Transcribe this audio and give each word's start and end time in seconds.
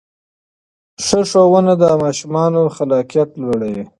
ښه 1.05 1.19
ښوونه 1.29 1.73
د 1.81 1.83
ماشومانو 2.03 2.61
خلاقیت 2.75 3.29
لوړوي. 3.41 3.83